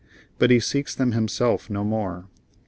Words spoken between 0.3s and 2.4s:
But he seeks them himself no more.